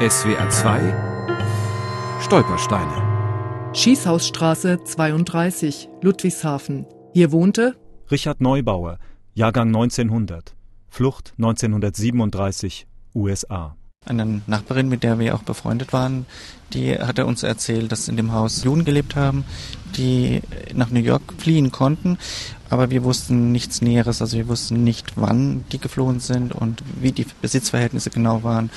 SWR 0.00 0.48
2 0.48 2.20
Stolpersteine 2.20 3.72
Schießhausstraße 3.74 4.84
32, 4.84 5.88
Ludwigshafen. 6.02 6.86
Hier 7.14 7.32
wohnte 7.32 7.74
Richard 8.08 8.40
Neubauer, 8.40 9.00
Jahrgang 9.34 9.74
1900, 9.74 10.54
Flucht 10.88 11.32
1937, 11.38 12.86
USA. 13.16 13.76
Eine 14.08 14.40
Nachbarin, 14.46 14.88
mit 14.88 15.02
der 15.02 15.18
wir 15.18 15.34
auch 15.34 15.42
befreundet 15.42 15.92
waren, 15.92 16.26
die 16.72 16.98
hatte 16.98 17.26
uns 17.26 17.42
erzählt, 17.42 17.92
dass 17.92 18.08
in 18.08 18.16
dem 18.16 18.32
Haus 18.32 18.64
Juden 18.64 18.84
gelebt 18.84 19.16
haben, 19.16 19.44
die 19.96 20.40
nach 20.74 20.90
New 20.90 21.00
York 21.00 21.34
fliehen 21.38 21.72
konnten, 21.72 22.18
aber 22.70 22.90
wir 22.90 23.04
wussten 23.04 23.52
nichts 23.52 23.82
Näheres, 23.82 24.20
also 24.20 24.36
wir 24.36 24.48
wussten 24.48 24.82
nicht, 24.84 25.12
wann 25.16 25.64
die 25.72 25.78
geflohen 25.78 26.20
sind 26.20 26.52
und 26.52 26.82
wie 27.00 27.12
die 27.12 27.26
Besitzverhältnisse 27.40 28.10
genau 28.10 28.42
waren. 28.42 28.70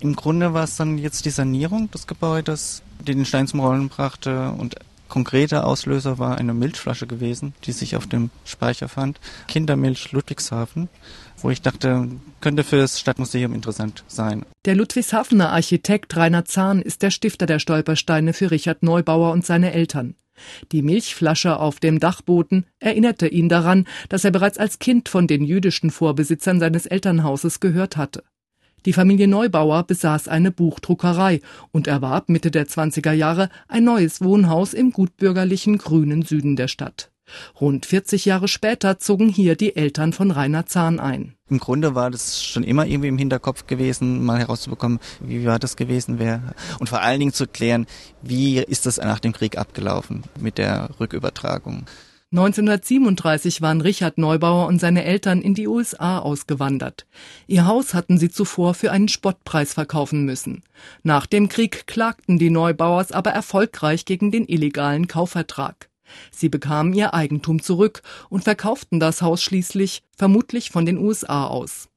Im 0.00 0.16
Grunde 0.16 0.54
war 0.54 0.64
es 0.64 0.76
dann 0.76 0.98
jetzt 0.98 1.24
die 1.26 1.30
Sanierung 1.30 1.90
des 1.90 2.06
Gebäudes, 2.06 2.82
die 3.06 3.14
den 3.14 3.26
Stein 3.26 3.46
zum 3.46 3.60
Rollen 3.60 3.88
brachte 3.88 4.50
und 4.52 4.76
konkreter 5.10 5.66
Auslöser 5.66 6.18
war 6.18 6.38
eine 6.38 6.54
Milchflasche 6.54 7.06
gewesen, 7.06 7.52
die 7.64 7.72
sich 7.72 7.96
auf 7.96 8.06
dem 8.06 8.30
Speicher 8.46 8.88
fand. 8.88 9.20
Kindermilch 9.48 10.12
Ludwigshafen, 10.12 10.88
wo 11.42 11.50
ich 11.50 11.60
dachte, 11.60 12.08
könnte 12.40 12.64
für 12.64 12.78
das 12.78 12.98
Stadtmuseum 12.98 13.52
interessant 13.52 14.04
sein. 14.08 14.46
Der 14.64 14.74
Ludwigshafener 14.74 15.50
Architekt 15.50 16.16
Rainer 16.16 16.46
Zahn 16.46 16.80
ist 16.80 17.02
der 17.02 17.10
Stifter 17.10 17.44
der 17.44 17.58
Stolpersteine 17.58 18.32
für 18.32 18.50
Richard 18.50 18.82
Neubauer 18.82 19.32
und 19.32 19.44
seine 19.44 19.72
Eltern. 19.72 20.14
Die 20.72 20.80
Milchflasche 20.82 21.58
auf 21.58 21.80
dem 21.80 22.00
Dachboden 22.00 22.64
erinnerte 22.78 23.28
ihn 23.28 23.50
daran, 23.50 23.86
dass 24.08 24.24
er 24.24 24.30
bereits 24.30 24.56
als 24.56 24.78
Kind 24.78 25.10
von 25.10 25.26
den 25.26 25.44
jüdischen 25.44 25.90
Vorbesitzern 25.90 26.60
seines 26.60 26.86
Elternhauses 26.86 27.60
gehört 27.60 27.98
hatte. 27.98 28.22
Die 28.86 28.92
Familie 28.92 29.28
Neubauer 29.28 29.82
besaß 29.84 30.28
eine 30.28 30.50
Buchdruckerei 30.50 31.40
und 31.70 31.86
erwarb 31.86 32.28
Mitte 32.28 32.50
der 32.50 32.66
20er 32.66 33.12
Jahre 33.12 33.50
ein 33.68 33.84
neues 33.84 34.22
Wohnhaus 34.22 34.72
im 34.72 34.90
gutbürgerlichen 34.92 35.78
grünen 35.78 36.22
Süden 36.22 36.56
der 36.56 36.68
Stadt. 36.68 37.10
Rund 37.60 37.86
40 37.86 38.24
Jahre 38.24 38.48
später 38.48 38.98
zogen 38.98 39.28
hier 39.28 39.56
die 39.56 39.76
Eltern 39.76 40.12
von 40.12 40.30
Rainer 40.30 40.66
Zahn 40.66 40.98
ein. 40.98 41.34
Im 41.48 41.58
Grunde 41.58 41.94
war 41.94 42.10
das 42.10 42.44
schon 42.44 42.62
immer 42.62 42.86
irgendwie 42.86 43.08
im 43.08 43.18
Hinterkopf 43.18 43.66
gewesen, 43.66 44.24
mal 44.24 44.38
herauszubekommen, 44.38 45.00
wie 45.20 45.44
war 45.46 45.58
das 45.58 45.76
gewesen 45.76 46.18
wäre. 46.18 46.54
Und 46.78 46.88
vor 46.88 47.02
allen 47.02 47.20
Dingen 47.20 47.32
zu 47.32 47.46
klären, 47.46 47.86
wie 48.22 48.58
ist 48.58 48.86
das 48.86 48.98
nach 48.98 49.20
dem 49.20 49.32
Krieg 49.32 49.58
abgelaufen 49.58 50.24
mit 50.40 50.58
der 50.58 50.90
Rückübertragung. 50.98 51.86
1937 52.32 53.60
waren 53.60 53.80
Richard 53.80 54.16
Neubauer 54.16 54.68
und 54.68 54.80
seine 54.80 55.02
Eltern 55.02 55.42
in 55.42 55.54
die 55.54 55.66
USA 55.66 56.20
ausgewandert. 56.20 57.04
Ihr 57.48 57.66
Haus 57.66 57.92
hatten 57.92 58.18
sie 58.18 58.30
zuvor 58.30 58.74
für 58.74 58.92
einen 58.92 59.08
Spottpreis 59.08 59.74
verkaufen 59.74 60.24
müssen. 60.24 60.62
Nach 61.02 61.26
dem 61.26 61.48
Krieg 61.48 61.88
klagten 61.88 62.38
die 62.38 62.50
Neubauers 62.50 63.10
aber 63.10 63.30
erfolgreich 63.30 64.04
gegen 64.04 64.30
den 64.30 64.46
illegalen 64.46 65.08
Kaufvertrag. 65.08 65.90
Sie 66.30 66.48
bekamen 66.48 66.92
ihr 66.92 67.14
Eigentum 67.14 67.62
zurück 67.62 68.02
und 68.28 68.44
verkauften 68.44 69.00
das 69.00 69.22
Haus 69.22 69.42
schließlich, 69.42 70.04
vermutlich 70.16 70.70
von 70.70 70.86
den 70.86 70.98
USA 70.98 71.48
aus. 71.48 71.88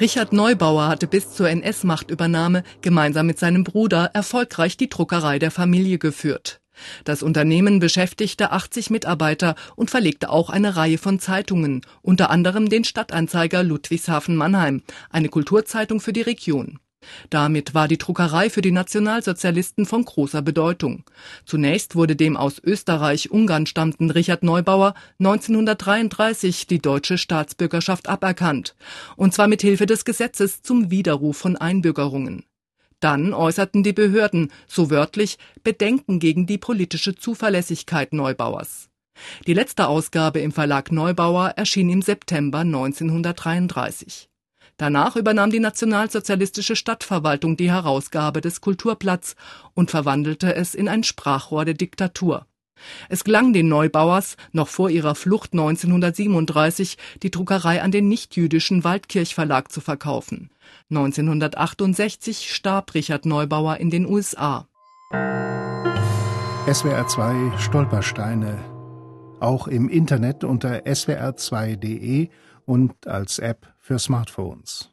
Richard 0.00 0.32
Neubauer 0.32 0.88
hatte 0.88 1.06
bis 1.06 1.34
zur 1.34 1.50
NS-Machtübernahme 1.50 2.62
gemeinsam 2.80 3.26
mit 3.26 3.38
seinem 3.38 3.64
Bruder 3.64 4.12
erfolgreich 4.14 4.78
die 4.78 4.88
Druckerei 4.88 5.38
der 5.38 5.50
Familie 5.50 5.98
geführt. 5.98 6.61
Das 7.04 7.22
Unternehmen 7.22 7.78
beschäftigte 7.78 8.52
80 8.52 8.90
Mitarbeiter 8.90 9.54
und 9.76 9.90
verlegte 9.90 10.30
auch 10.30 10.50
eine 10.50 10.76
Reihe 10.76 10.98
von 10.98 11.18
Zeitungen, 11.18 11.82
unter 12.02 12.30
anderem 12.30 12.68
den 12.68 12.84
Stadtanzeiger 12.84 13.62
Ludwigshafen-Mannheim, 13.62 14.82
eine 15.10 15.28
Kulturzeitung 15.28 16.00
für 16.00 16.12
die 16.12 16.22
Region. 16.22 16.78
Damit 17.30 17.74
war 17.74 17.88
die 17.88 17.98
Druckerei 17.98 18.50
für 18.50 18.62
die 18.62 18.70
Nationalsozialisten 18.70 19.86
von 19.86 20.04
großer 20.04 20.42
Bedeutung. 20.42 21.04
Zunächst 21.44 21.96
wurde 21.96 22.16
dem 22.16 22.36
aus 22.36 22.60
Österreich-Ungarn 22.62 23.66
stammenden 23.66 24.10
Richard 24.10 24.42
Neubauer 24.42 24.94
1933 25.18 26.66
die 26.66 26.80
deutsche 26.80 27.18
Staatsbürgerschaft 27.18 28.08
aberkannt, 28.08 28.74
und 29.16 29.34
zwar 29.34 29.48
mit 29.48 29.62
Hilfe 29.62 29.86
des 29.86 30.04
Gesetzes 30.04 30.62
zum 30.62 30.90
Widerruf 30.90 31.36
von 31.36 31.56
Einbürgerungen. 31.56 32.44
Dann 33.02 33.34
äußerten 33.34 33.82
die 33.82 33.92
Behörden, 33.92 34.52
so 34.68 34.88
wörtlich, 34.88 35.36
Bedenken 35.64 36.20
gegen 36.20 36.46
die 36.46 36.56
politische 36.56 37.16
Zuverlässigkeit 37.16 38.12
Neubauers. 38.12 38.90
Die 39.48 39.54
letzte 39.54 39.88
Ausgabe 39.88 40.38
im 40.38 40.52
Verlag 40.52 40.92
Neubauer 40.92 41.48
erschien 41.56 41.90
im 41.90 42.00
September 42.00 42.60
1933. 42.60 44.28
Danach 44.76 45.16
übernahm 45.16 45.50
die 45.50 45.58
nationalsozialistische 45.58 46.76
Stadtverwaltung 46.76 47.56
die 47.56 47.72
Herausgabe 47.72 48.40
des 48.40 48.60
Kulturplatz 48.60 49.34
und 49.74 49.90
verwandelte 49.90 50.54
es 50.54 50.76
in 50.76 50.88
ein 50.88 51.02
Sprachrohr 51.02 51.64
der 51.64 51.74
Diktatur. 51.74 52.46
Es 53.08 53.24
gelang 53.24 53.52
den 53.52 53.68
Neubauers, 53.68 54.36
noch 54.52 54.68
vor 54.68 54.90
ihrer 54.90 55.14
Flucht 55.14 55.52
1937 55.52 56.98
die 57.22 57.30
Druckerei 57.30 57.82
an 57.82 57.90
den 57.90 58.08
nichtjüdischen 58.08 58.84
Waldkirch 58.84 59.34
Verlag 59.34 59.72
zu 59.72 59.80
verkaufen. 59.80 60.50
1968 60.90 62.52
starb 62.52 62.94
Richard 62.94 63.26
Neubauer 63.26 63.78
in 63.78 63.90
den 63.90 64.06
USA. 64.06 64.66
SWR 66.70 67.06
2 67.06 67.58
Stolpersteine. 67.58 68.58
Auch 69.40 69.66
im 69.66 69.88
Internet 69.88 70.44
unter 70.44 70.86
swr2.de 70.86 72.28
und 72.64 73.06
als 73.08 73.40
App 73.40 73.74
für 73.80 73.98
Smartphones. 73.98 74.91